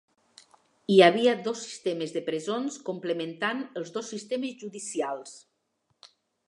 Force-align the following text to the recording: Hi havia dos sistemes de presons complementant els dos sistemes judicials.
Hi 0.93 0.95
havia 1.07 1.33
dos 1.49 1.59
sistemes 1.65 2.15
de 2.15 2.25
presons 2.31 2.79
complementant 2.89 3.63
els 3.83 3.95
dos 3.99 4.13
sistemes 4.17 4.59
judicials. 4.65 5.41